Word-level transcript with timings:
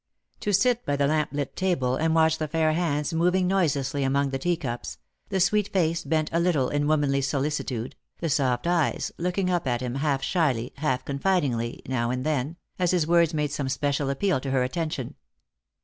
To 0.39 0.51
sit 0.51 0.83
by 0.83 0.95
the 0.95 1.05
lamp 1.05 1.29
lit 1.31 1.55
table 1.55 1.95
and 1.95 2.15
watch 2.15 2.39
the 2.39 2.47
fair 2.47 2.73
hands 2.73 3.13
moving 3.13 3.45
noiselessly 3.47 4.03
among 4.03 4.31
the 4.31 4.39
teacups, 4.39 4.97
the 5.29 5.39
sweet 5.39 5.71
face 5.71 6.03
bent 6.03 6.27
a 6.33 6.39
little 6.39 6.69
in 6.69 6.87
womanly 6.87 7.21
solicitude, 7.21 7.95
the 8.17 8.27
soft 8.27 8.65
eyes 8.65 9.11
looking 9.19 9.51
up 9.51 9.67
at 9.67 9.81
him 9.81 9.93
half 9.93 10.23
shyly, 10.23 10.73
half 10.77 11.05
confidingly, 11.05 11.83
now 11.87 12.09
and 12.09 12.25
then, 12.25 12.57
as 12.79 12.89
his 12.89 13.05
words 13.05 13.35
made 13.35 13.51
some 13.51 13.69
special 13.69 14.09
appeal 14.09 14.39
to 14.39 14.49
her 14.49 14.63
attention. 14.63 15.13